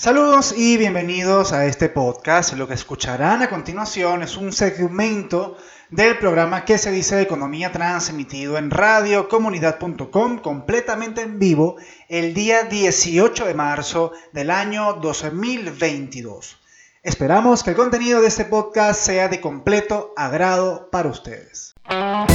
Saludos 0.00 0.54
y 0.56 0.78
bienvenidos 0.78 1.52
a 1.52 1.66
este 1.66 1.90
podcast. 1.90 2.54
Lo 2.54 2.66
que 2.66 2.72
escucharán 2.72 3.42
a 3.42 3.50
continuación 3.50 4.22
es 4.22 4.38
un 4.38 4.50
segmento 4.50 5.58
del 5.90 6.16
programa 6.16 6.64
que 6.64 6.78
se 6.78 6.90
dice 6.90 7.20
economía 7.20 7.70
transmitido 7.70 8.56
en 8.56 8.70
radiocomunidad.com 8.70 10.38
completamente 10.38 11.20
en 11.20 11.38
vivo 11.38 11.76
el 12.08 12.32
día 12.32 12.62
18 12.62 13.44
de 13.44 13.52
marzo 13.52 14.12
del 14.32 14.50
año 14.50 14.94
2022. 14.94 16.56
Esperamos 17.02 17.62
que 17.62 17.68
el 17.68 17.76
contenido 17.76 18.22
de 18.22 18.28
este 18.28 18.46
podcast 18.46 19.02
sea 19.02 19.28
de 19.28 19.42
completo 19.42 20.14
agrado 20.16 20.88
para 20.90 21.10
ustedes. 21.10 21.74
Esta 21.84 22.30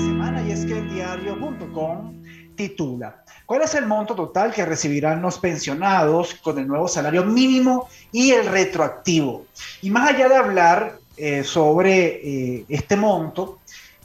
semana 0.00 0.42
y 0.48 0.50
es 0.50 0.64
que 0.64 0.80
diario.com 0.80 2.24
titula 2.56 3.23
¿Cuál 3.46 3.60
es 3.60 3.74
el 3.74 3.86
monto 3.86 4.14
total 4.14 4.54
que 4.54 4.64
recibirán 4.64 5.20
los 5.20 5.38
pensionados 5.38 6.34
con 6.36 6.58
el 6.58 6.66
nuevo 6.66 6.88
salario 6.88 7.24
mínimo 7.24 7.88
y 8.10 8.30
el 8.30 8.46
retroactivo? 8.46 9.44
Y 9.82 9.90
más 9.90 10.10
allá 10.10 10.30
de 10.30 10.36
hablar 10.36 10.98
eh, 11.18 11.44
sobre 11.44 12.20
eh, 12.24 12.64
este 12.70 12.96
monto, 12.96 13.58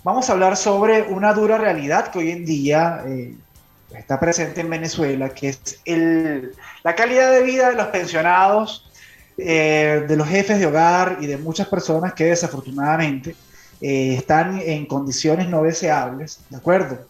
vamos 0.04 0.30
a 0.30 0.34
hablar 0.34 0.58
sobre 0.58 1.04
una 1.04 1.34
dura 1.34 1.58
realidad 1.58 2.12
que 2.12 2.20
hoy 2.20 2.32
en 2.32 2.46
día 2.46 3.02
eh, 3.08 3.34
está 3.96 4.20
presente 4.20 4.60
en 4.60 4.70
Venezuela, 4.70 5.30
que 5.30 5.50
es 5.50 5.80
la 6.84 6.96
calidad 6.96 7.32
de 7.32 7.44
vida 7.44 7.70
de 7.70 7.76
los 7.76 7.88
pensionados, 7.88 8.86
de 9.38 10.16
los 10.18 10.28
jefes 10.28 10.60
de 10.60 10.66
hogar 10.66 11.20
y 11.22 11.28
de 11.28 11.38
muchas 11.38 11.66
personas 11.70 12.14
que 12.14 12.26
desafortunadamente 12.26 13.38
están 13.80 14.60
en 14.60 14.86
condiciones 14.86 15.48
no 15.48 15.64
deseables, 15.64 16.42
¿de 16.50 16.58
acuerdo? 16.58 17.09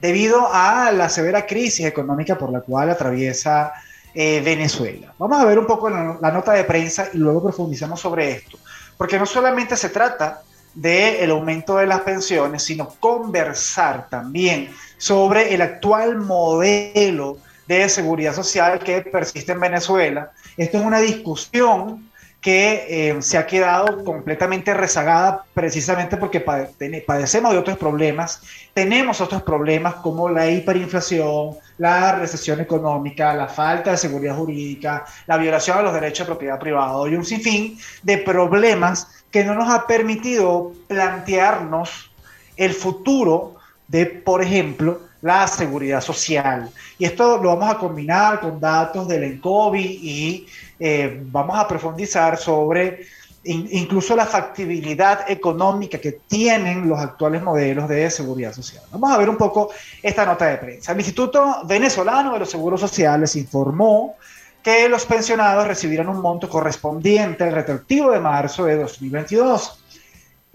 Debido 0.00 0.48
a 0.52 0.90
la 0.92 1.08
severa 1.08 1.46
crisis 1.46 1.86
económica 1.86 2.36
por 2.36 2.50
la 2.50 2.60
cual 2.60 2.90
atraviesa 2.90 3.72
eh, 4.14 4.40
Venezuela. 4.44 5.12
Vamos 5.18 5.40
a 5.40 5.44
ver 5.44 5.58
un 5.58 5.66
poco 5.66 5.90
la, 5.90 6.30
nota 6.32 6.52
de 6.52 6.64
prensa 6.64 7.08
y 7.12 7.18
luego 7.18 7.42
profundizamos 7.42 8.00
sobre 8.00 8.30
esto, 8.30 8.58
porque 8.96 9.18
no 9.18 9.26
solamente 9.26 9.76
se 9.76 9.90
trata 9.90 10.42
del 10.74 11.30
aumento 11.30 11.76
de 11.76 11.86
las 11.86 12.00
pensiones, 12.00 12.62
sino 12.62 12.88
conversar 13.00 14.08
también 14.08 14.70
sobre 14.98 15.54
el 15.54 15.62
actual 15.62 16.16
modelo 16.18 17.38
de 17.66 17.88
seguridad 17.88 18.34
social 18.34 18.78
que 18.78 19.02
persiste 19.02 19.52
en 19.52 19.60
Venezuela. 19.60 20.30
Esto 20.56 20.78
es 20.78 20.84
una 20.84 21.00
discusión 21.00 22.05
que 22.46 22.86
eh, 22.88 23.22
se 23.22 23.38
ha 23.38 23.44
quedado 23.44 24.04
completamente 24.04 24.72
rezagada 24.72 25.44
precisamente 25.52 26.16
porque 26.16 26.38
padecemos 26.38 27.50
de 27.50 27.58
otros 27.58 27.76
problemas. 27.76 28.40
Tenemos 28.72 29.20
otros 29.20 29.42
problemas 29.42 29.96
como 29.96 30.28
la 30.28 30.48
hiperinflación, 30.48 31.56
la 31.78 32.14
recesión 32.14 32.60
económica, 32.60 33.34
la 33.34 33.48
falta 33.48 33.90
de 33.90 33.96
seguridad 33.96 34.36
jurídica, 34.36 35.04
la 35.26 35.38
violación 35.38 35.78
de 35.78 35.82
los 35.82 35.94
derechos 35.94 36.24
de 36.24 36.34
propiedad 36.34 36.60
privada 36.60 37.08
y 37.08 37.16
un 37.16 37.24
sinfín 37.24 37.80
de 38.04 38.18
problemas 38.18 39.24
que 39.32 39.42
no 39.42 39.56
nos 39.56 39.68
ha 39.68 39.88
permitido 39.88 40.72
plantearnos 40.86 42.12
el 42.56 42.74
futuro 42.74 43.56
de, 43.88 44.06
por 44.06 44.40
ejemplo, 44.40 45.00
la 45.26 45.46
seguridad 45.48 46.00
social. 46.00 46.70
Y 46.98 47.04
esto 47.04 47.38
lo 47.42 47.56
vamos 47.56 47.74
a 47.74 47.78
combinar 47.78 48.40
con 48.40 48.60
datos 48.60 49.08
del 49.08 49.24
ENCOVI 49.24 49.82
y 50.02 50.46
eh, 50.78 51.20
vamos 51.24 51.58
a 51.58 51.66
profundizar 51.66 52.38
sobre 52.38 53.06
incluso 53.48 54.16
la 54.16 54.26
factibilidad 54.26 55.30
económica 55.30 55.98
que 55.98 56.12
tienen 56.26 56.88
los 56.88 56.98
actuales 56.98 57.42
modelos 57.42 57.88
de 57.88 58.10
seguridad 58.10 58.52
social. 58.52 58.82
Vamos 58.90 59.12
a 59.12 59.18
ver 59.18 59.28
un 59.28 59.36
poco 59.36 59.70
esta 60.02 60.24
nota 60.24 60.46
de 60.46 60.56
prensa. 60.56 60.92
El 60.92 60.98
Instituto 60.98 61.58
Venezolano 61.64 62.32
de 62.32 62.40
los 62.40 62.50
Seguros 62.50 62.80
Sociales 62.80 63.36
informó 63.36 64.16
que 64.62 64.88
los 64.88 65.06
pensionados 65.06 65.68
recibirán 65.68 66.08
un 66.08 66.20
monto 66.20 66.48
correspondiente 66.48 67.44
al 67.44 67.52
retroactivo 67.52 68.10
de 68.10 68.18
marzo 68.18 68.64
de 68.64 68.76
2022. 68.76 69.84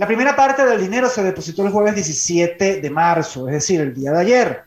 La 0.02 0.08
primera 0.08 0.36
parte 0.36 0.66
del 0.66 0.82
dinero 0.82 1.08
se 1.08 1.22
depositó 1.22 1.64
el 1.64 1.72
jueves 1.72 1.94
17 1.94 2.82
de 2.82 2.90
marzo, 2.90 3.48
es 3.48 3.54
decir, 3.54 3.80
el 3.82 3.94
día 3.94 4.12
de 4.12 4.20
ayer. 4.20 4.64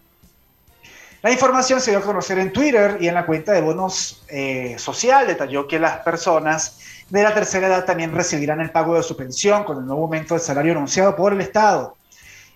La 1.23 1.33
información 1.33 1.81
se 1.81 1.91
dio 1.91 1.99
a 1.99 2.03
conocer 2.03 2.39
en 2.39 2.53
Twitter 2.53 2.99
y 3.01 3.09
en 3.09 3.15
la 3.15 3.27
cuenta 3.27 3.51
de 3.51 3.61
bonos 3.61 4.25
eh, 4.29 4.77
social. 4.79 5.27
Detalló 5.27 5.67
que 5.67 5.81
las 5.81 5.99
personas 6.03 6.79
de 7.11 7.25
la 7.25 7.35
tercera 7.35 7.67
edad 7.67 7.85
también 7.85 8.15
recibirán 8.15 8.61
el 8.61 8.71
pago 8.71 8.95
de 8.95 9.03
su 9.03 9.17
pensión 9.17 9.65
con 9.65 9.79
el 9.79 9.87
nuevo 9.87 10.03
aumento 10.03 10.35
del 10.35 10.41
salario 10.41 10.71
anunciado 10.71 11.17
por 11.17 11.33
el 11.33 11.41
Estado. 11.41 11.97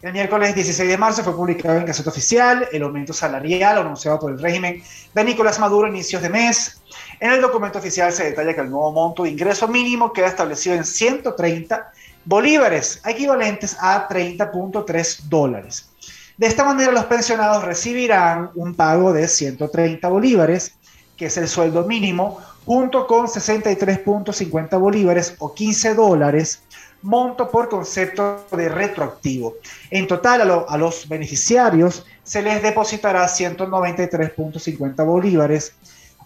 El 0.00 0.12
miércoles 0.12 0.54
16 0.54 0.88
de 0.88 0.96
marzo 0.96 1.24
fue 1.24 1.34
publicado 1.34 1.78
en 1.78 1.84
Gaceta 1.84 2.10
Oficial 2.10 2.68
el 2.70 2.84
aumento 2.84 3.12
salarial 3.12 3.78
anunciado 3.78 4.20
por 4.20 4.30
el 4.30 4.38
régimen 4.40 4.80
de 5.12 5.24
Nicolás 5.24 5.58
Maduro 5.58 5.88
a 5.88 5.90
inicios 5.90 6.22
de 6.22 6.28
mes. 6.28 6.80
En 7.18 7.32
el 7.32 7.40
documento 7.40 7.80
oficial 7.80 8.12
se 8.12 8.22
detalla 8.22 8.54
que 8.54 8.60
el 8.60 8.70
nuevo 8.70 8.92
monto 8.92 9.24
de 9.24 9.30
ingreso 9.30 9.66
mínimo 9.66 10.12
queda 10.12 10.28
establecido 10.28 10.76
en 10.76 10.84
130 10.84 11.90
bolívares, 12.28 13.00
equivalentes 13.06 13.74
a 13.80 14.06
30.3 14.06 15.20
dólares. 15.30 15.88
De 16.36 16.46
esta 16.46 16.62
manera, 16.62 16.92
los 16.92 17.06
pensionados 17.06 17.64
recibirán 17.64 18.50
un 18.54 18.74
pago 18.74 19.14
de 19.14 19.26
130 19.26 20.06
bolívares, 20.08 20.74
que 21.16 21.26
es 21.26 21.38
el 21.38 21.48
sueldo 21.48 21.84
mínimo, 21.84 22.38
junto 22.66 23.06
con 23.06 23.28
63.50 23.28 24.78
bolívares 24.78 25.36
o 25.38 25.54
15 25.54 25.94
dólares, 25.94 26.60
monto 27.00 27.50
por 27.50 27.70
concepto 27.70 28.44
de 28.52 28.68
retroactivo. 28.68 29.54
En 29.90 30.06
total, 30.06 30.66
a, 30.68 30.76
los 30.76 31.08
beneficiarios 31.08 32.04
se 32.24 32.42
les 32.42 32.62
depositará 32.62 33.24
193.50 33.24 35.06
bolívares 35.06 35.72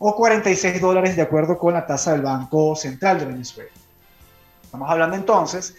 o 0.01 0.17
46 0.17 0.81
dólares 0.81 1.15
de 1.15 1.23
acuerdo 1.23 1.57
con 1.57 1.75
la 1.75 1.87
tasa 1.87 2.11
del 2.11 2.23
Banco 2.23 2.75
Central 2.75 3.21
de 3.21 3.27
Venezuela. 3.27 3.71
Estamos 4.73 4.91
hablando 4.91 5.17
entonces 5.17 5.77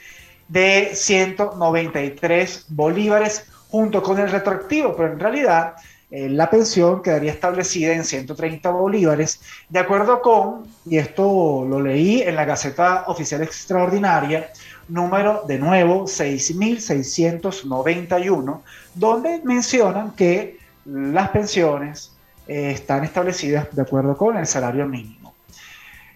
de 0.48 0.92
193 0.94 2.68
bolívares 2.70 3.48
junto 3.70 4.04
con 4.04 4.20
el 4.20 4.30
retroactivo, 4.30 4.96
pero 4.96 5.14
en 5.14 5.20
realidad 5.20 5.74
eh, 6.12 6.30
la 6.30 6.48
pensión 6.48 7.02
quedaría 7.02 7.32
establecida 7.32 7.94
en 7.94 8.06
130 8.06 8.70
bolívares, 8.70 9.42
de 9.68 9.80
acuerdo 9.80 10.22
con, 10.22 10.68
y 10.86 11.00
esto 11.00 11.66
lo 11.68 11.82
leí 11.82 12.22
en 12.22 12.36
la 12.36 12.46
Gaceta 12.46 13.06
Oficial 13.08 13.42
Extraordinaria, 13.42 14.52
número 14.88 15.42
de 15.48 15.58
nuevo 15.58 16.06
6691, 16.06 18.62
donde 18.94 19.42
mencionan 19.44 20.12
que 20.12 20.60
las 20.86 21.30
pensiones 21.30 22.12
eh, 22.48 22.70
están 22.70 23.04
establecidas 23.04 23.76
de 23.76 23.82
acuerdo 23.82 24.16
con 24.16 24.38
el 24.38 24.46
salario 24.46 24.86
mínimo. 24.86 25.33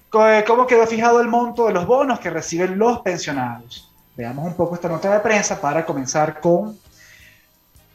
¿Cómo 0.10 0.68
quedó 0.68 0.88
fijado 0.88 1.20
el 1.22 1.28
monto 1.28 1.68
de 1.68 1.74
los 1.74 1.86
bonos 1.86 2.20
que 2.20 2.30
reciben 2.30 2.78
los 2.78 3.00
pensionados? 3.00 3.92
Veamos 4.16 4.46
un 4.46 4.54
poco 4.56 4.76
esta 4.76 4.88
nota 4.88 5.12
de 5.12 5.20
prensa 5.20 5.60
para 5.60 5.86
comenzar 5.86 6.40
con 6.40 6.78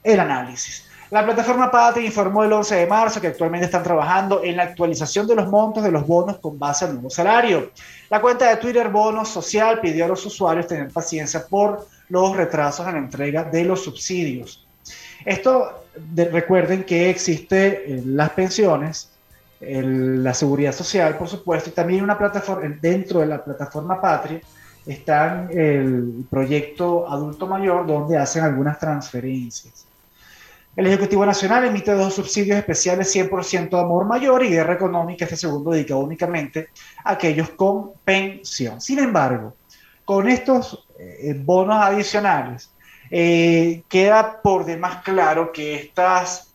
el 0.02 0.20
análisis. 0.20 0.88
La 1.10 1.24
plataforma 1.24 1.70
Patria 1.70 2.06
informó 2.06 2.42
el 2.42 2.52
11 2.52 2.74
de 2.74 2.86
marzo 2.86 3.20
que 3.20 3.26
actualmente 3.26 3.66
están 3.66 3.82
trabajando 3.82 4.42
en 4.42 4.56
la 4.56 4.62
actualización 4.62 5.26
de 5.26 5.34
los 5.34 5.46
montos 5.48 5.84
de 5.84 5.90
los 5.90 6.06
bonos 6.06 6.38
con 6.38 6.58
base 6.58 6.86
al 6.86 6.94
nuevo 6.94 7.10
salario. 7.10 7.70
La 8.08 8.20
cuenta 8.20 8.48
de 8.48 8.56
Twitter 8.56 8.88
Bonos 8.88 9.28
Social 9.28 9.80
pidió 9.80 10.06
a 10.06 10.08
los 10.08 10.24
usuarios 10.24 10.66
tener 10.66 10.90
paciencia 10.90 11.46
por 11.46 11.86
los 12.08 12.34
retrasos 12.34 12.86
en 12.86 12.94
la 12.94 13.00
entrega 13.00 13.44
de 13.44 13.64
los 13.64 13.84
subsidios. 13.84 14.66
Esto, 15.24 15.84
recuerden 16.16 16.84
que 16.84 17.10
existe 17.10 17.84
eh, 17.86 18.02
las 18.06 18.30
pensiones, 18.30 19.11
la 19.62 20.34
seguridad 20.34 20.72
social, 20.72 21.16
por 21.16 21.28
supuesto, 21.28 21.70
y 21.70 21.72
también 21.72 22.02
una 22.02 22.18
plataforma, 22.18 22.76
dentro 22.80 23.20
de 23.20 23.26
la 23.26 23.44
plataforma 23.44 24.00
Patria, 24.00 24.40
está 24.84 25.48
el 25.50 26.24
proyecto 26.28 27.08
Adulto 27.08 27.46
Mayor, 27.46 27.86
donde 27.86 28.18
hacen 28.18 28.42
algunas 28.42 28.78
transferencias. 28.78 29.86
El 30.74 30.86
Ejecutivo 30.86 31.26
Nacional 31.26 31.66
emite 31.66 31.92
dos 31.92 32.14
subsidios 32.14 32.56
especiales 32.56 33.14
100% 33.14 33.78
amor 33.78 34.06
mayor 34.06 34.42
y 34.42 34.48
guerra 34.48 34.72
económica. 34.72 35.26
Este 35.26 35.36
segundo 35.36 35.70
dedica 35.70 35.94
únicamente 35.96 36.70
a 37.04 37.12
aquellos 37.12 37.50
con 37.50 37.92
pensión. 38.04 38.80
Sin 38.80 38.98
embargo, 38.98 39.54
con 40.04 40.28
estos 40.28 40.88
eh, 40.98 41.34
bonos 41.38 41.76
adicionales, 41.76 42.72
eh, 43.10 43.82
queda 43.86 44.40
por 44.40 44.64
demás 44.64 45.02
claro 45.04 45.52
que 45.52 45.74
estas 45.74 46.51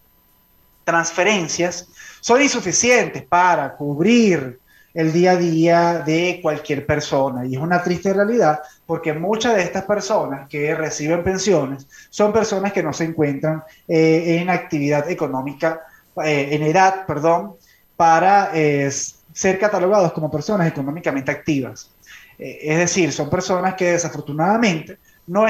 transferencias 0.88 1.90
son 2.22 2.42
insuficientes 2.42 3.22
para 3.24 3.76
cubrir 3.76 4.58
el 4.94 5.12
día 5.12 5.32
a 5.32 5.36
día 5.36 6.00
de 6.00 6.40
cualquier 6.42 6.86
persona. 6.86 7.46
Y 7.46 7.56
es 7.56 7.62
una 7.62 7.84
triste 7.84 8.14
realidad 8.14 8.62
porque 8.86 9.12
muchas 9.12 9.58
de 9.58 9.64
estas 9.64 9.84
personas 9.84 10.48
que 10.48 10.74
reciben 10.74 11.26
pensiones 11.26 11.86
son 12.10 12.32
personas 12.32 12.72
que 12.72 12.82
no 12.82 12.94
se 12.94 13.04
encuentran 13.04 13.64
eh, 13.86 14.38
en 14.40 14.50
actividad 14.50 15.12
económica, 15.12 15.82
eh, 16.24 16.48
en 16.52 16.64
edad, 16.64 17.06
perdón, 17.06 17.56
para 17.98 18.52
eh, 18.54 18.90
ser 19.34 19.60
catalogados 19.60 20.14
como 20.14 20.32
personas 20.32 20.68
económicamente 20.70 21.32
activas. 21.32 21.92
es 22.40 22.78
decir, 22.78 23.12
son 23.12 23.30
personas 23.30 23.74
que 23.74 23.92
desafortunadamente 23.92 25.00
no, 25.28 25.46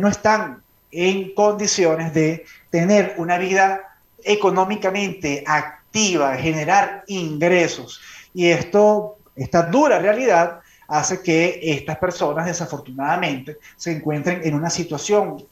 no 0.00 0.08
están 0.08 0.62
en 0.90 1.32
condiciones 1.34 2.12
de 2.12 2.44
tener 2.70 3.14
una 3.18 3.38
vida 3.38 3.89
económicamente 4.24 5.44
activa, 5.46 6.36
generar 6.36 7.04
ingresos. 7.06 8.00
Y 8.34 8.46
esto, 8.46 9.16
esta 9.36 9.62
dura 9.62 9.98
realidad, 9.98 10.60
hace 10.88 11.22
que 11.22 11.60
estas 11.62 11.98
personas 11.98 12.46
desafortunadamente 12.46 13.58
se 13.76 13.92
encuentren 13.92 14.40
en 14.44 14.54
una 14.54 14.70
situación 14.70 15.44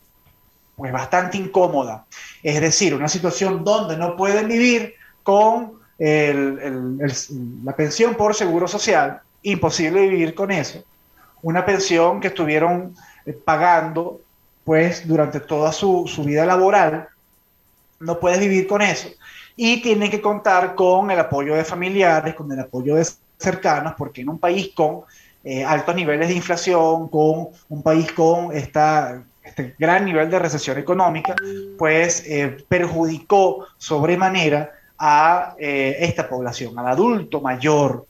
pues 0.76 0.92
bastante 0.92 1.36
incómoda. 1.36 2.06
Es 2.42 2.60
decir, 2.60 2.94
una 2.94 3.08
situación 3.08 3.64
donde 3.64 3.96
no 3.96 4.16
pueden 4.16 4.48
vivir 4.48 4.94
con 5.22 5.78
la 5.98 7.76
pensión 7.76 8.14
por 8.14 8.34
seguro 8.34 8.68
social, 8.68 9.20
imposible 9.42 10.08
vivir 10.08 10.34
con 10.34 10.50
eso. 10.50 10.84
Una 11.42 11.64
pensión 11.64 12.20
que 12.20 12.28
estuvieron 12.28 12.94
eh, 13.26 13.32
pagando 13.32 14.20
pues 14.64 15.06
durante 15.06 15.40
toda 15.40 15.72
su, 15.72 16.06
su 16.06 16.24
vida 16.24 16.44
laboral, 16.44 17.08
no 18.00 18.18
puedes 18.20 18.40
vivir 18.40 18.66
con 18.66 18.82
eso. 18.82 19.08
Y 19.56 19.82
tienen 19.82 20.10
que 20.10 20.20
contar 20.20 20.74
con 20.74 21.10
el 21.10 21.18
apoyo 21.18 21.54
de 21.54 21.64
familiares, 21.64 22.34
con 22.34 22.50
el 22.52 22.60
apoyo 22.60 22.94
de 22.94 23.06
cercanos, 23.38 23.94
porque 23.96 24.20
en 24.20 24.28
un 24.28 24.38
país 24.38 24.70
con 24.74 25.02
eh, 25.44 25.64
altos 25.64 25.94
niveles 25.94 26.28
de 26.28 26.34
inflación, 26.34 27.08
con 27.08 27.48
un 27.68 27.82
país 27.82 28.12
con 28.12 28.56
esta, 28.56 29.22
este 29.42 29.74
gran 29.78 30.04
nivel 30.04 30.30
de 30.30 30.38
recesión 30.38 30.78
económica, 30.78 31.34
pues 31.76 32.22
eh, 32.26 32.64
perjudicó 32.68 33.66
sobremanera 33.76 34.72
a 34.98 35.54
eh, 35.58 35.96
esta 36.00 36.28
población, 36.28 36.78
al 36.78 36.88
adulto 36.88 37.40
mayor. 37.40 38.06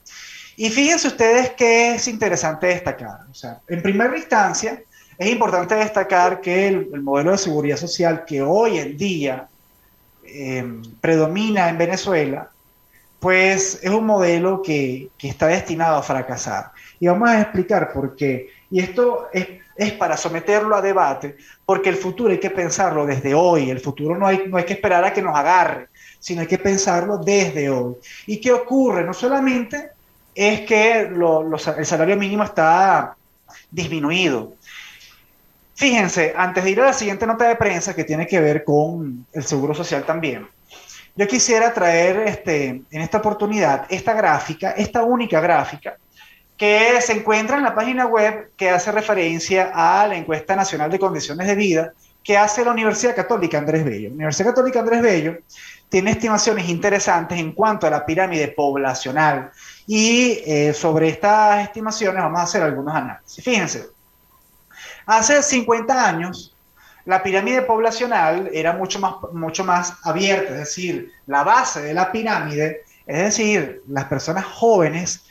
Y 0.57 0.69
fíjense 0.69 1.07
ustedes 1.07 1.51
que 1.51 1.95
es 1.95 2.07
interesante 2.07 2.67
destacar. 2.67 3.21
O 3.31 3.33
sea, 3.33 3.61
en 3.67 3.81
primera 3.81 4.15
instancia, 4.17 4.81
es 5.19 5.29
importante 5.29 5.75
destacar 5.75 6.39
que 6.39 6.69
el, 6.69 7.01
modelo 7.01 7.31
de 7.31 7.37
seguridad 7.37 7.75
social 7.75 8.23
que 8.25 8.41
hoy 8.41 8.77
en 8.77 8.97
día 8.97 9.48
predomina 11.01 11.69
en 11.69 11.77
Venezuela, 11.77 12.49
pues 13.19 13.79
es 13.83 13.89
un 13.89 14.05
modelo 14.05 14.61
que, 14.61 15.09
que, 15.17 15.27
está 15.27 15.47
destinado 15.47 15.97
a 15.97 16.03
fracasar. 16.03 16.71
Y 16.99 17.07
vamos 17.07 17.29
a 17.29 17.41
explicar 17.41 17.91
por 17.91 18.15
qué. 18.15 18.49
Y 18.71 18.79
esto 18.79 19.27
es, 19.33 19.47
es, 19.75 19.91
para 19.93 20.15
someterlo 20.15 20.75
a 20.75 20.81
debate, 20.81 21.35
porque 21.65 21.89
el 21.89 21.95
futuro 21.95 22.31
hay 22.31 22.39
que 22.39 22.49
pensarlo 22.49 23.05
desde 23.05 23.33
hoy. 23.33 23.69
El 23.69 23.79
futuro 23.79 24.17
no 24.17 24.25
hay, 24.25 24.43
no 24.47 24.57
hay 24.57 24.63
que 24.63 24.73
esperar 24.73 25.03
a 25.03 25.13
que 25.13 25.21
nos 25.21 25.35
agarre, 25.35 25.89
sino 26.19 26.41
hay 26.41 26.47
que 26.47 26.57
pensarlo 26.57 27.17
desde 27.17 27.69
hoy. 27.69 27.95
¿Y 28.27 28.39
qué 28.39 28.53
ocurre? 28.53 29.03
No 29.03 29.13
solamente 29.13 29.89
es 30.33 30.61
que 30.61 31.01
el 31.01 31.85
salario 31.85 32.15
mínimo 32.15 32.43
está 32.43 33.15
disminuido. 33.69 34.53
Fíjense, 35.79 36.33
antes 36.35 36.61
de 36.61 36.71
ir 36.71 36.81
a 36.81 36.87
la 36.87 36.93
siguiente 36.93 37.25
nota 37.25 37.47
de 37.47 37.55
prensa 37.55 37.95
que 37.95 38.03
tiene 38.03 38.27
que 38.27 38.41
ver 38.41 38.65
con 38.65 39.25
el 39.31 39.43
seguro 39.45 39.73
social 39.73 40.03
también, 40.03 40.45
yo 41.15 41.25
quisiera 41.25 41.73
traer 41.73 42.17
este, 42.27 42.67
en 42.91 43.01
esta 43.01 43.19
oportunidad 43.19 43.85
esta 43.87 44.11
gráfica, 44.13 44.71
esta 44.71 45.03
única 45.03 45.39
gráfica, 45.39 45.95
que 46.57 46.99
se 46.99 47.13
encuentra 47.13 47.55
en 47.55 47.63
la 47.63 47.73
página 47.73 48.07
web 48.07 48.51
que 48.57 48.69
hace 48.69 48.91
referencia 48.91 49.71
a 49.73 50.05
la 50.05 50.17
encuesta 50.17 50.53
nacional 50.53 50.91
de 50.91 50.99
condiciones 50.99 51.47
de 51.47 51.55
vida 51.55 51.93
que 52.25 52.37
hace 52.37 52.65
la 52.65 52.71
Universidad 52.71 53.15
Católica 53.15 53.57
Andrés 53.57 53.85
Bello. 53.85 54.09
La 54.09 54.15
Universidad 54.15 54.49
Católica 54.49 54.81
Andrés 54.81 55.01
Bello 55.01 55.37
tiene 55.87 56.11
estimaciones 56.11 56.67
interesantes 56.67 57.39
en 57.39 57.53
cuanto 57.53 57.87
a 57.87 57.89
la 57.89 58.05
pirámide 58.05 58.49
poblacional 58.49 59.51
y 59.87 60.41
eh, 60.45 60.73
sobre 60.73 61.07
estas 61.07 61.63
estimaciones 61.63 62.21
vamos 62.21 62.41
a 62.41 62.43
hacer 62.43 62.63
algunos 62.63 62.93
análisis. 62.93 63.41
Fíjense, 63.41 63.98
hace 65.09 65.41
50 65.41 66.07
años 66.07 66.55
la 67.05 67.23
pirámide 67.23 67.63
poblacional 67.63 68.49
era 68.53 68.73
mucho 68.73 68.99
más, 68.99 69.15
mucho 69.33 69.63
más 69.63 69.95
abierta, 70.03 70.53
es 70.53 70.59
decir, 70.59 71.11
la 71.25 71.43
base 71.43 71.81
de 71.81 71.93
la 71.93 72.11
pirámide, 72.11 72.83
es 73.07 73.17
decir, 73.17 73.81
las 73.87 74.05
personas 74.05 74.45
jóvenes 74.45 75.23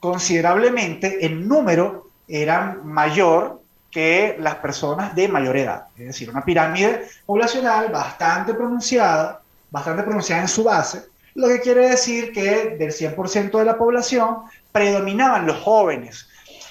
considerablemente 0.00 1.24
en 1.24 1.46
número 1.46 2.10
eran 2.26 2.84
mayor 2.84 3.60
que 3.90 4.36
las 4.40 4.56
personas 4.56 5.14
de 5.14 5.28
mayor 5.28 5.56
edad. 5.56 5.86
Es 5.96 6.06
decir, 6.06 6.28
una 6.28 6.44
pirámide 6.44 7.06
poblacional 7.26 7.88
bastante 7.90 8.54
pronunciada, 8.54 9.42
bastante 9.70 10.02
pronunciada 10.02 10.42
en 10.42 10.48
su 10.48 10.64
base, 10.64 11.04
lo 11.34 11.46
que 11.46 11.60
quiere 11.60 11.90
decir 11.90 12.32
que 12.32 12.76
del 12.76 12.90
100% 12.90 13.56
de 13.56 13.64
la 13.64 13.78
población 13.78 14.38
predominaban 14.72 15.46
los 15.46 15.58
jóvenes 15.58 16.28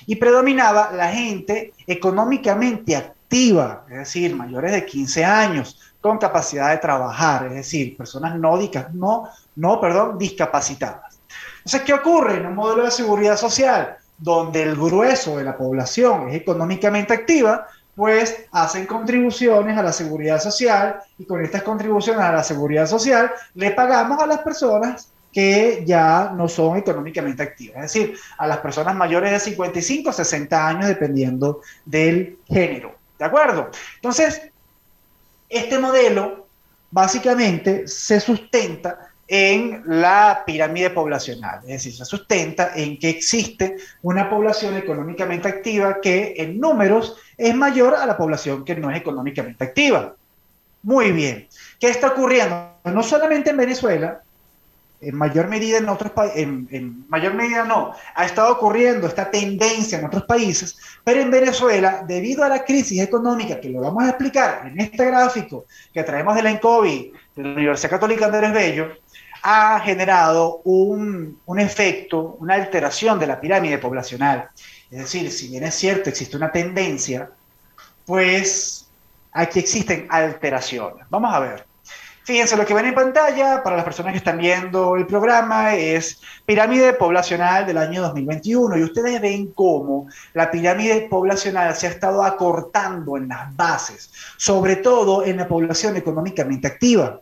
y 0.10 0.16
predominaba 0.16 0.92
la 0.92 1.10
gente 1.10 1.72
económicamente 1.86 2.96
activa, 2.96 3.86
es 3.92 3.98
decir, 4.00 4.36
mayores 4.36 4.72
de 4.72 4.84
15 4.84 5.24
años, 5.24 5.80
con 6.02 6.18
capacidad 6.18 6.72
de 6.72 6.80
trabajar, 6.80 7.46
es 7.46 7.54
decir, 7.54 7.96
personas 7.96 8.36
no, 8.36 8.60
no, 8.94 9.30
no 9.56 9.80
perdón, 9.80 10.18
discapacitadas. 10.18 11.20
Entonces, 11.60 11.82
¿qué 11.84 11.94
ocurre 11.94 12.38
en 12.38 12.48
un 12.48 12.56
modelo 12.56 12.86
de 12.86 12.90
seguridad 12.90 13.38
social 13.38 13.98
donde 14.18 14.64
el 14.64 14.76
grueso 14.76 15.38
de 15.38 15.44
la 15.44 15.56
población 15.56 16.30
es 16.30 16.38
económicamente 16.38 17.14
activa? 17.14 17.68
Pues 17.94 18.48
hacen 18.52 18.88
contribuciones 18.88 19.78
a 19.78 19.84
la 19.84 19.94
seguridad 19.94 20.42
social 20.42 21.02
y 21.20 21.26
con 21.26 21.46
estas 21.46 21.62
contribuciones 21.62 22.24
a 22.24 22.32
la 22.32 22.44
seguridad 22.44 22.88
social 22.88 23.30
le 23.54 23.70
pagamos 23.72 24.20
a 24.20 24.26
las 24.26 24.40
personas 24.40 25.12
que 25.32 25.84
ya 25.86 26.32
no 26.36 26.48
son 26.48 26.78
económicamente 26.78 27.44
activas, 27.44 27.86
es 27.86 27.94
decir, 27.94 28.18
a 28.38 28.48
las 28.48 28.58
personas 28.60 28.96
mayores 28.96 29.32
de 29.32 29.40
55 29.40 30.12
60 30.12 30.68
años, 30.68 30.88
dependiendo 30.88 31.62
del 31.86 32.40
género. 32.48 32.96
¿De 33.18 33.26
acuerdo? 33.26 33.70
Entonces, 33.96 34.42
este 35.48 35.78
modelo 35.78 36.48
básicamente 36.92 37.88
se 37.88 38.20
sustenta 38.20 39.10
en 39.28 39.84
la 39.86 40.42
pirámide 40.44 40.90
poblacional, 40.90 41.60
es 41.62 41.68
decir, 41.68 41.96
se 41.96 42.06
sustenta 42.06 42.72
en 42.76 42.98
que 42.98 43.10
existe 43.10 43.76
una 44.02 44.28
población 44.28 44.76
económicamente 44.76 45.48
activa 45.48 46.02
que 46.02 46.34
en 46.38 46.60
números 46.60 47.16
es 47.38 47.54
mayor 47.56 47.94
a 47.94 48.08
la 48.08 48.18
población 48.18 48.66
que 48.66 48.76
no 48.76 48.90
es 48.90 48.98
económicamente 48.98 49.64
activa. 49.64 50.16
Muy 50.82 51.12
bien. 51.12 51.48
¿Qué 51.80 51.90
está 51.90 52.08
ocurriendo? 52.08 52.74
No 52.86 53.04
solamente 53.04 53.52
en 53.52 53.58
Venezuela, 53.58 54.24
en 55.02 55.16
mayor 55.16 55.48
medida 55.48 55.78
en 55.78 55.88
otros 55.88 56.12
países, 56.12 56.38
en, 56.38 57.06
mayor 57.08 57.34
medida 57.34 57.64
no, 57.64 57.94
ha 58.16 58.26
estado 58.26 58.52
ocurriendo 58.54 59.08
esta 59.08 59.32
tendencia 59.32 60.00
en 60.00 60.06
otros 60.06 60.24
países, 60.24 60.78
pero 61.04 61.22
en 61.22 61.32
Venezuela, 61.32 62.04
debido 62.08 62.44
a 62.44 62.50
la 62.50 62.64
crisis 62.64 63.02
económica, 63.02 63.60
que 63.60 63.70
lo 63.70 63.82
vamos 63.82 64.04
a 64.04 64.10
explicar 64.10 64.68
en 64.68 64.80
este 64.80 65.06
gráfico 65.06 65.66
que 65.94 66.04
traemos 66.04 66.36
de 66.36 66.44
la 66.44 66.52
ENCOVI, 66.52 67.14
de 67.36 67.44
la 67.44 67.50
Universidad 67.54 67.92
Católica 67.92 68.26
Andrés 68.26 68.54
Bello, 68.54 68.88
ha 69.42 69.80
generado 69.80 70.62
un, 70.66 71.40
efecto, 71.58 72.38
una 72.40 72.56
alteración 72.56 73.20
de 73.20 73.28
la 73.28 73.40
pirámide 73.40 73.78
poblacional. 73.78 74.50
Es 74.92 75.00
decir, 75.00 75.32
si 75.32 75.48
bien 75.50 75.64
es 75.64 75.76
cierto, 75.76 76.10
existe 76.10 76.36
una 76.36 76.52
tendencia, 76.52 77.32
pues 78.06 78.90
aquí 79.32 79.60
existen 79.60 80.08
alteraciones. 80.10 81.06
Vamos 81.10 81.34
a 81.34 81.40
ver. 81.40 81.69
Fíjense, 82.30 82.56
lo 82.56 82.64
que 82.64 82.76
ven 82.76 82.86
en 82.86 82.94
pantalla 82.94 83.64
para 83.64 83.76
las 83.76 83.84
personas 83.84 84.12
que 84.12 84.20
están 84.20 84.38
viendo 84.38 84.96
el 84.96 85.08
programa 85.08 85.74
es 85.74 86.22
pirámide 86.46 86.94
poblacional 86.94 87.66
del 87.66 87.80
año 87.80 88.04
2021 88.04 88.78
y 88.78 88.84
ustedes 88.84 89.20
ven 89.20 89.48
cómo 89.54 90.08
la 90.36 90.52
pirámide 90.52 91.08
poblacional 91.10 91.76
se 91.76 91.88
ha 91.88 91.90
estado 91.90 92.22
acortando 92.22 93.18
en 93.18 93.30
las 93.30 93.56
bases, 93.56 94.12
sobre 94.38 94.76
todo 94.76 95.26
en 95.26 95.38
la 95.38 95.48
población 95.48 95.98
económicamente 95.98 96.68
activa. 96.68 97.20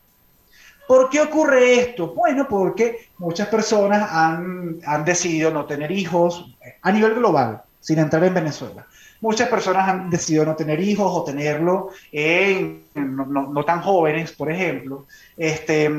¿Por 0.85 1.09
qué 1.09 1.21
ocurre 1.21 1.75
esto? 1.79 2.13
Bueno, 2.13 2.45
porque 2.45 3.07
muchas 3.17 3.47
personas 3.47 4.09
han, 4.11 4.81
decidido 5.05 5.51
no 5.51 5.65
tener 5.65 5.89
hijos 5.89 6.53
a 6.81 6.91
nivel 6.91 7.13
global, 7.13 7.61
sin 7.79 7.99
entrar 7.99 8.25
en 8.25 8.33
Venezuela. 8.33 8.85
Muchas 9.21 9.49
personas 9.49 9.87
han 9.87 10.09
decidido 10.09 10.45
no 10.45 10.55
tener 10.55 10.79
hijos 10.79 11.11
o 11.11 11.23
tenerlo 11.23 11.89
en, 12.11 12.85
no, 12.95 13.63
tan 13.63 13.81
jóvenes, 13.81 14.31
por 14.31 14.51
ejemplo. 14.51 15.05
Este, 15.35 15.89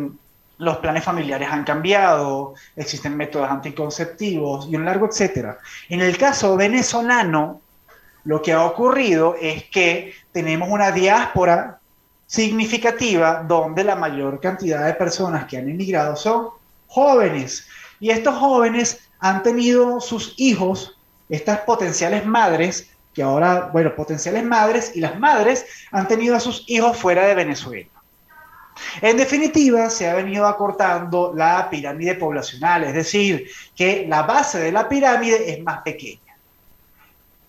los 0.59 0.77
planes 0.79 1.05
familiares 1.05 1.49
han 1.51 1.65
cambiado, 1.65 2.55
existen 2.77 3.17
métodos 3.17 3.51
anticonceptivos 3.51 4.69
y 4.69 4.77
un 4.77 4.85
largo 4.85 5.07
etcétera. 5.07 5.59
En 5.89 6.01
el 6.01 6.17
caso 6.19 6.57
venezolano, 6.57 7.61
lo 8.25 8.43
que 8.43 8.53
ha 8.53 8.65
ocurrido 8.65 9.37
es 9.41 9.65
que 9.65 10.13
tenemos 10.33 10.69
una 10.69 10.93
diáspora 10.93 11.79
significativa 12.27 13.43
donde 13.47 13.85
la 13.85 13.97
mayor 13.97 14.39
cantidad 14.41 14.85
de 14.85 14.95
personas 14.95 15.47
que 15.47 15.57
han 15.57 15.69
emigrado 15.69 16.15
son 16.15 16.49
jóvenes. 16.87 17.67
Y 18.01 18.11
estos 18.11 18.37
jóvenes 18.37 19.01
han 19.19 19.43
tenido 19.43 20.01
sus 20.01 20.35
hijos, 20.37 20.97
estas 21.29 21.61
potenciales 21.61 22.27
madres, 22.27 22.91
que 23.19 23.25
ahora, 23.25 23.69
bueno, 23.73 23.97
potenciales 23.97 24.45
madres 24.45 24.93
y 24.95 25.01
las 25.01 25.19
madres 25.19 25.67
han 25.91 26.07
tenido 26.07 26.37
a 26.37 26.41
sus 26.41 26.63
hijos 26.69 26.97
fuera 26.97 27.27
de 27.27 27.35
Venezuela. 27.35 27.89
En 29.03 29.17
definitiva, 29.17 29.91
se 29.91 30.09
ha 30.09 30.15
venido 30.15 30.47
acortando 30.47 31.33
la 31.35 31.69
pirámide 31.69 32.15
poblacional, 32.15 32.85
es 32.85 32.95
decir, 32.95 33.49
que 33.75 34.07
la 34.09 34.23
base 34.23 34.61
de 34.61 34.71
la 34.71 34.89
pirámide 34.89 35.53
es 35.53 35.61
más 35.65 35.83
pequeña. 35.83 36.37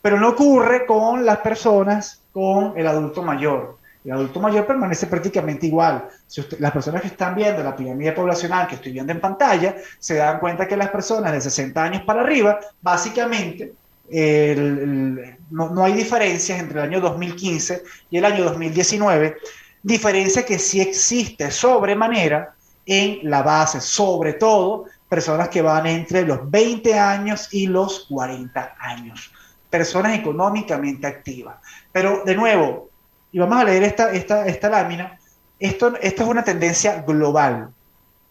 Pero 0.01 0.19
no 0.19 0.29
ocurre 0.29 0.87
con 0.87 1.23
las 1.23 1.37
personas 1.37 2.23
con 2.33 2.73
el 2.75 2.87
adulto 2.87 3.21
mayor. 3.21 3.77
El 4.03 4.13
adulto 4.13 4.39
mayor 4.39 4.65
permanece 4.65 5.05
prácticamente 5.05 5.67
igual. 5.67 6.09
Las 6.57 6.71
personas 6.71 7.03
que 7.03 7.09
están 7.09 7.35
viendo 7.35 7.61
la 7.61 7.75
pirámide 7.75 8.13
poblacional 8.13 8.65
que 8.65 8.73
estoy 8.73 8.91
viendo 8.91 9.11
en 9.11 9.21
pantalla, 9.21 9.75
se 9.99 10.15
dan 10.15 10.39
cuenta 10.39 10.67
que 10.67 10.75
las 10.75 10.89
personas 10.89 11.31
de 11.31 11.41
60 11.41 11.83
años 11.83 12.01
para 12.07 12.21
arriba, 12.21 12.59
básicamente, 12.81 13.75
no, 14.11 15.83
hay 15.83 15.93
diferencias 15.93 16.59
entre 16.59 16.79
el 16.79 16.85
año 16.85 16.99
2015 17.01 17.83
y 18.09 18.17
el 18.17 18.25
año 18.25 18.43
2019, 18.45 19.37
diferencia 19.83 20.45
que 20.45 20.57
sí 20.57 20.81
existe 20.81 21.51
sobremanera 21.51 22.55
en 22.85 23.29
la 23.29 23.43
base, 23.43 23.81
sobre 23.81 24.33
todo 24.33 24.85
personas 25.07 25.49
que 25.49 25.61
van 25.61 25.85
entre 25.85 26.23
los 26.25 26.49
20 26.49 26.97
años 26.97 27.49
y 27.51 27.67
los 27.67 28.05
40 28.09 28.75
años, 28.79 29.31
personas 29.69 30.17
económicamente 30.17 31.07
activas. 31.07 31.57
Pero 31.91 32.23
de 32.25 32.35
nuevo, 32.35 32.89
y 33.31 33.39
vamos 33.39 33.59
a 33.59 33.63
leer 33.63 33.83
esta, 33.83 34.11
esta, 34.11 34.47
esta 34.47 34.69
lámina, 34.69 35.19
esto, 35.59 35.93
esto 36.01 36.23
es 36.23 36.29
una 36.29 36.43
tendencia 36.43 37.01
global. 37.01 37.69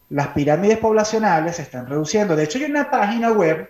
Las 0.09 0.29
pirámides 0.29 0.79
poblacionales 0.79 1.57
se 1.57 1.61
están 1.61 1.87
reduciendo. 1.87 2.35
De 2.35 2.45
hecho, 2.45 2.57
hay 2.57 2.65
una 2.65 2.89
página 2.89 3.31
web 3.31 3.69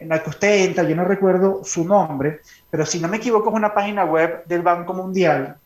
en 0.00 0.08
la 0.08 0.22
que 0.22 0.30
usted 0.30 0.64
entra, 0.64 0.82
yo 0.84 0.96
no 0.96 1.04
recuerdo 1.04 1.62
su 1.62 1.84
nombre, 1.84 2.40
pero 2.70 2.86
si 2.86 2.98
no 2.98 3.06
me 3.06 3.18
equivoco 3.18 3.50
es 3.50 3.54
una 3.54 3.74
página 3.74 4.04
web 4.04 4.44
del 4.46 4.62
Banco 4.62 4.94
Mundial 4.94 5.58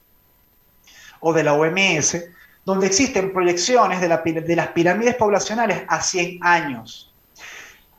o 1.20 1.32
de 1.32 1.44
la 1.44 1.54
OMS, 1.54 2.24
donde 2.64 2.88
existen 2.88 3.32
proyecciones 3.32 4.00
de, 4.00 4.42
de 4.42 4.56
las 4.56 4.68
pirámides 4.68 5.14
poblacionales 5.14 5.84
a 5.86 6.02
100 6.02 6.40
años 6.42 7.14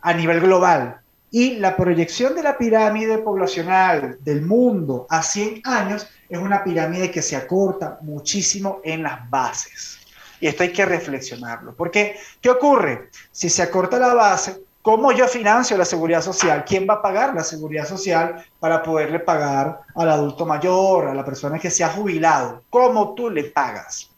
a 0.01 0.13
nivel 0.13 0.41
global. 0.41 0.99
Y 1.31 1.55
la 1.55 1.75
proyección 1.75 2.35
de 2.35 2.43
la 2.43 2.57
pirámide 2.57 3.17
poblacional 3.19 4.17
del 4.21 4.41
mundo 4.41 5.07
a 5.09 5.23
100 5.23 5.61
años 5.63 6.07
es 6.27 6.37
una 6.37 6.63
pirámide 6.63 7.11
que 7.11 7.21
se 7.21 7.35
acorta 7.35 7.97
muchísimo 8.01 8.81
en 8.83 9.03
las 9.03 9.29
bases. 9.29 9.99
Y 10.41 10.47
esto 10.47 10.63
hay 10.63 10.73
que 10.73 10.85
reflexionarlo. 10.85 11.75
Porque, 11.75 12.17
¿qué 12.41 12.49
ocurre? 12.49 13.09
Si 13.31 13.49
se 13.49 13.63
acorta 13.63 13.97
la 13.97 14.13
base, 14.13 14.64
¿cómo 14.85 15.11
yo 15.11 15.27
financio 15.27 15.75
la 15.79 15.83
seguridad 15.83 16.21
social? 16.21 16.63
¿Quién 16.63 16.85
va 16.87 16.93
a 16.93 17.01
pagar 17.01 17.33
la 17.33 17.43
seguridad 17.43 17.87
social 17.87 18.45
para 18.59 18.83
poderle 18.83 19.17
pagar 19.17 19.79
al 19.95 20.11
adulto 20.11 20.45
mayor, 20.45 21.07
a 21.07 21.15
la 21.15 21.25
persona 21.25 21.57
que 21.57 21.71
se 21.71 21.83
ha 21.83 21.89
jubilado? 21.89 22.61
¿Cómo 22.69 23.15
tú 23.15 23.31
le 23.31 23.45
pagas? 23.45 24.11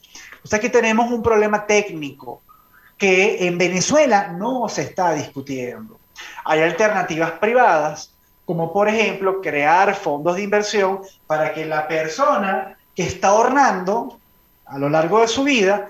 O 0.44 0.48
sea 0.48 0.60
que 0.60 0.70
tenemos 0.70 1.10
un 1.10 1.24
problema 1.24 1.66
técnico 1.66 2.42
que 2.98 3.48
en 3.48 3.58
Venezuela 3.58 4.28
no 4.28 4.68
se 4.68 4.82
está 4.82 5.14
discutiendo. 5.14 6.02
Hay 6.44 6.60
alternativas 6.60 7.32
privadas, 7.32 8.12
como 8.46 8.74
por 8.74 8.90
ejemplo 8.90 9.40
crear 9.40 9.96
fondos 9.96 10.36
de 10.36 10.44
inversión 10.44 11.00
para 11.28 11.54
que 11.54 11.66
la 11.66 11.88
persona 11.88 12.78
que 12.94 13.04
está 13.04 13.30
ahorrando 13.30 14.20
a 14.66 14.78
lo 14.78 14.90
largo 14.90 15.22
de 15.22 15.30
su 15.30 15.46
vida 15.46 15.88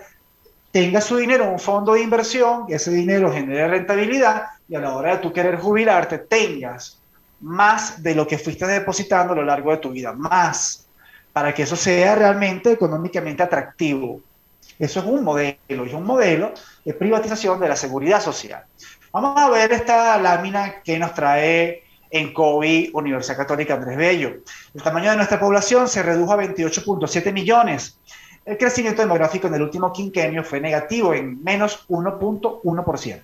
tenga 0.78 1.02
su 1.02 1.18
dinero 1.18 1.46
en 1.46 1.54
un 1.54 1.60
fondo 1.60 1.94
de 1.94 2.04
inversión, 2.04 2.68
que 2.68 2.76
ese 2.76 2.92
dinero 2.92 3.34
genere 3.34 3.68
rentabilidad 3.68 4.44
y 4.70 4.76
a 4.76 4.80
la 4.80 4.96
hora 4.96 5.16
de 5.16 5.24
tú 5.24 5.34
querer 5.34 5.58
jubilarte 5.58 6.20
tengas 6.20 7.00
más 7.40 8.04
de 8.04 8.14
lo 8.14 8.28
que 8.28 8.38
fuiste 8.38 8.68
depositando 8.68 9.34
a 9.34 9.38
lo 9.38 9.44
largo 9.44 9.72
de 9.72 9.78
tu 9.78 9.90
vida, 9.90 10.14
más, 10.14 10.86
para 11.34 11.52
que 11.52 11.64
eso 11.64 11.76
sea 11.76 12.14
realmente 12.14 12.74
económicamente 12.74 13.42
atractivo. 13.42 14.22
Eso 14.78 15.00
es 15.00 15.06
un 15.08 15.24
modelo, 15.24 15.58
es 15.68 15.94
un 15.94 16.06
modelo 16.06 16.54
de 16.86 16.94
privatización 16.94 17.60
de 17.60 17.70
la 17.70 17.76
seguridad 17.76 18.22
social. 18.22 18.64
Vamos 19.12 19.34
a 19.36 19.50
ver 19.50 19.72
esta 19.72 20.16
lámina 20.20 20.84
que 20.84 21.00
nos 21.00 21.12
trae 21.16 21.86
en 22.12 22.34
COVID 22.34 22.92
Universidad 22.94 23.38
Católica 23.38 23.74
Andrés 23.74 23.98
Bello. 23.98 24.44
El 24.76 24.84
tamaño 24.84 25.10
de 25.10 25.18
nuestra 25.18 25.40
población 25.40 25.88
se 25.88 26.04
redujo 26.04 26.34
a 26.34 26.38
28.7 26.38 27.34
millones. 27.34 27.98
El 28.48 28.58
crecimiento 28.58 29.02
demográfico 29.02 29.48
en 29.48 29.56
el 29.56 29.62
último 29.62 29.92
quinquenio 29.92 30.42
fue 30.42 30.62
negativo 30.62 31.14
en 31.14 31.44
menos 31.44 31.86
1.1%. 31.90 33.22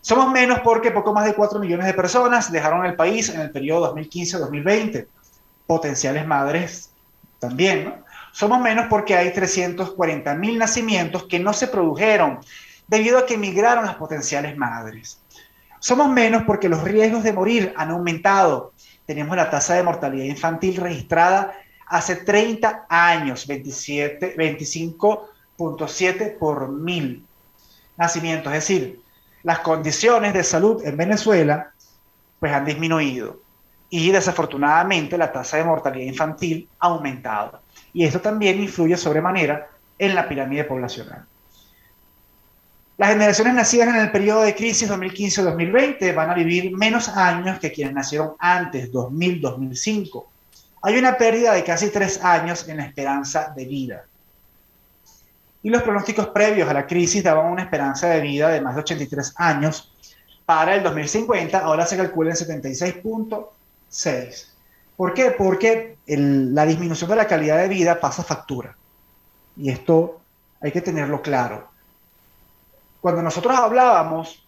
Somos 0.00 0.32
menos 0.32 0.60
porque 0.60 0.90
poco 0.90 1.12
más 1.12 1.26
de 1.26 1.34
4 1.34 1.58
millones 1.58 1.84
de 1.84 1.92
personas 1.92 2.50
dejaron 2.50 2.86
el 2.86 2.96
país 2.96 3.28
en 3.28 3.38
el 3.38 3.50
periodo 3.50 3.94
2015-2020. 3.94 5.06
Potenciales 5.66 6.26
madres 6.26 6.90
también, 7.38 7.84
¿no? 7.84 8.04
Somos 8.32 8.62
menos 8.62 8.86
porque 8.88 9.14
hay 9.14 9.30
340 9.30 10.34
mil 10.36 10.56
nacimientos 10.56 11.24
que 11.24 11.38
no 11.38 11.52
se 11.52 11.68
produjeron 11.68 12.38
debido 12.88 13.18
a 13.18 13.26
que 13.26 13.34
emigraron 13.34 13.84
las 13.84 13.96
potenciales 13.96 14.56
madres. 14.56 15.20
Somos 15.80 16.08
menos 16.08 16.44
porque 16.44 16.70
los 16.70 16.82
riesgos 16.82 17.22
de 17.24 17.34
morir 17.34 17.74
han 17.76 17.90
aumentado. 17.90 18.72
Tenemos 19.04 19.36
la 19.36 19.50
tasa 19.50 19.74
de 19.74 19.82
mortalidad 19.82 20.24
infantil 20.24 20.76
registrada 20.76 21.52
hace 21.90 22.16
30 22.16 22.86
años, 22.88 23.46
25.7 23.48 26.38
por 26.38 26.70
mil 26.70 27.26
nacimientos. 27.96 28.54
Es 28.54 28.60
decir, 28.60 29.02
las 29.42 29.58
condiciones 29.58 30.32
de 30.32 30.44
salud 30.44 30.86
en 30.86 30.96
Venezuela 30.96 31.72
pues 32.38 32.52
han 32.52 32.64
disminuido 32.64 33.40
y 33.90 34.12
desafortunadamente 34.12 35.18
la 35.18 35.32
tasa 35.32 35.56
de 35.56 35.64
mortalidad 35.64 36.06
infantil 36.06 36.68
ha 36.78 36.86
aumentado 36.86 37.60
y 37.92 38.04
esto 38.04 38.20
también 38.20 38.60
influye 38.60 38.96
sobremanera 38.96 39.68
en 39.98 40.14
la 40.14 40.28
pirámide 40.28 40.62
poblacional. 40.64 41.26
Las 42.96 43.10
generaciones 43.10 43.54
nacidas 43.54 43.88
en 43.88 43.96
el 43.96 44.12
periodo 44.12 44.42
de 44.42 44.54
crisis 44.54 44.88
2015-2020 44.88 46.14
van 46.14 46.30
a 46.30 46.34
vivir 46.34 46.70
menos 46.76 47.08
años 47.08 47.58
que 47.58 47.72
quienes 47.72 47.94
nacieron 47.94 48.34
antes, 48.38 48.92
2000-2005. 48.92 50.29
Hay 50.82 50.96
una 50.96 51.16
pérdida 51.16 51.52
de 51.52 51.62
casi 51.62 51.90
tres 51.90 52.24
años 52.24 52.66
en 52.68 52.78
la 52.78 52.86
esperanza 52.86 53.52
de 53.54 53.66
vida. 53.66 54.06
Y 55.62 55.68
los 55.68 55.82
pronósticos 55.82 56.28
previos 56.28 56.66
a 56.68 56.74
la 56.74 56.86
crisis 56.86 57.22
daban 57.22 57.52
una 57.52 57.64
esperanza 57.64 58.08
de 58.08 58.22
vida 58.22 58.48
de 58.48 58.62
más 58.62 58.74
de 58.74 58.80
83 58.80 59.34
años. 59.36 59.92
Para 60.46 60.74
el 60.74 60.82
2050 60.82 61.58
ahora 61.58 61.84
se 61.84 61.98
calcula 61.98 62.30
en 62.30 62.36
76.6. 62.36 64.46
¿Por 64.96 65.14
qué? 65.14 65.32
Porque 65.32 65.98
la 66.06 66.64
disminución 66.64 67.10
de 67.10 67.16
la 67.16 67.26
calidad 67.26 67.58
de 67.58 67.68
vida 67.68 68.00
pasa 68.00 68.22
factura. 68.22 68.74
Y 69.56 69.70
esto 69.70 70.20
hay 70.60 70.70
que 70.72 70.80
tenerlo 70.80 71.20
claro. 71.20 71.68
Cuando 73.00 73.22
nosotros 73.22 73.56
hablábamos 73.56 74.46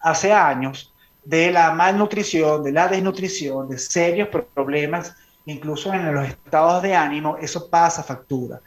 hace 0.00 0.32
años 0.32 0.92
de 1.24 1.50
la 1.50 1.72
malnutrición, 1.72 2.64
de 2.64 2.72
la 2.72 2.88
desnutrición, 2.88 3.68
de 3.68 3.78
serios 3.78 4.28
problemas, 4.54 5.14
incluso 5.46 5.92
en 5.92 6.14
los 6.14 6.28
estados 6.28 6.82
de 6.82 6.94
ánimo, 6.94 7.36
eso 7.38 7.68
pasa 7.68 8.02
factura. 8.02 8.60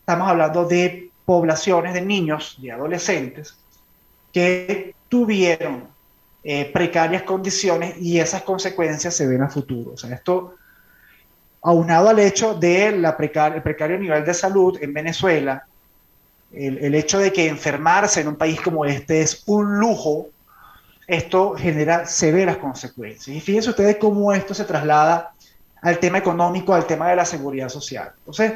Estamos 0.00 0.28
hablando 0.28 0.64
de 0.64 1.10
poblaciones 1.24 1.94
de 1.94 2.00
niños, 2.00 2.56
de 2.60 2.72
adolescentes, 2.72 3.56
que 4.32 4.94
tuvieron 5.08 5.88
eh, 6.44 6.70
precarias 6.72 7.22
condiciones 7.22 7.96
y 7.98 8.20
esas 8.20 8.42
consecuencias 8.42 9.14
se 9.14 9.26
ven 9.26 9.42
a 9.42 9.48
futuro. 9.48 9.92
O 9.94 9.96
sea, 9.96 10.14
esto 10.14 10.54
aunado 11.62 12.08
al 12.08 12.20
hecho 12.20 12.54
de 12.54 12.92
la 12.92 13.16
precario, 13.16 13.56
el 13.56 13.62
precario 13.62 13.98
nivel 13.98 14.24
de 14.24 14.34
salud 14.34 14.78
en 14.80 14.92
Venezuela, 14.92 15.66
el, 16.52 16.78
el, 16.78 16.94
hecho 16.94 17.18
de 17.18 17.32
que 17.32 17.48
enfermarse 17.48 18.20
en 18.20 18.28
un 18.28 18.36
país 18.36 18.60
como 18.60 18.84
este 18.84 19.22
es 19.22 19.42
un 19.46 19.80
lujo, 19.80 20.28
esto 21.08 21.54
genera 21.56 22.06
severas 22.06 22.58
consecuencias. 22.58 23.36
Y 23.36 23.40
fíjense 23.40 23.70
ustedes 23.70 23.96
cómo 23.96 24.32
esto 24.32 24.54
se 24.54 24.64
traslada 24.64 25.32
al 25.82 25.98
tema 25.98 26.18
económico, 26.18 26.74
al 26.74 26.86
tema 26.86 27.08
de 27.08 27.16
la 27.16 27.24
seguridad 27.24 27.68
social. 27.68 28.12
Entonces, 28.18 28.52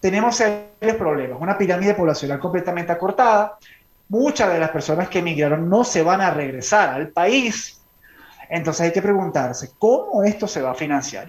tenemos 0.00 0.36
serios 0.36 0.96
problemas. 0.98 1.40
Una 1.40 1.56
pirámide 1.56 1.94
poblacional 1.94 2.38
completamente 2.38 2.92
acortada, 2.92 3.58
muchas 4.08 4.52
de 4.52 4.58
las 4.58 4.70
personas 4.70 5.08
que 5.08 5.20
emigraron 5.20 5.68
no 5.68 5.84
se 5.84 6.02
van 6.02 6.20
a 6.20 6.30
regresar 6.30 6.90
al 6.90 7.08
país. 7.08 7.80
Entonces 8.50 8.82
hay 8.82 8.92
que 8.92 9.02
preguntarse, 9.02 9.70
¿cómo 9.78 10.22
esto 10.22 10.46
se 10.46 10.60
va 10.60 10.72
a 10.72 10.74
financiar? 10.74 11.26